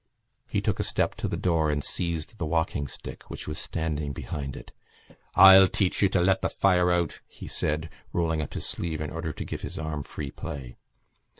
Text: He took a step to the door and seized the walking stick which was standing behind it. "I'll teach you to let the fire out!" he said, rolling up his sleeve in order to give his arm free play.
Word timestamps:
He 0.47 0.61
took 0.61 0.79
a 0.79 0.83
step 0.83 1.13
to 1.17 1.27
the 1.27 1.37
door 1.37 1.69
and 1.69 1.83
seized 1.83 2.39
the 2.39 2.45
walking 2.47 2.87
stick 2.87 3.29
which 3.29 3.47
was 3.47 3.59
standing 3.59 4.13
behind 4.13 4.55
it. 4.55 4.71
"I'll 5.35 5.67
teach 5.67 6.01
you 6.01 6.09
to 6.09 6.21
let 6.21 6.41
the 6.41 6.49
fire 6.49 6.89
out!" 6.89 7.19
he 7.27 7.47
said, 7.47 7.87
rolling 8.11 8.41
up 8.41 8.55
his 8.55 8.65
sleeve 8.65 8.99
in 8.99 9.11
order 9.11 9.31
to 9.31 9.45
give 9.45 9.61
his 9.61 9.77
arm 9.77 10.01
free 10.01 10.31
play. 10.31 10.77